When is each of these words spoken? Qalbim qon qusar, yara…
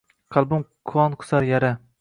Qalbim 0.37 0.65
qon 0.93 1.19
qusar, 1.23 1.49
yara… 1.53 1.75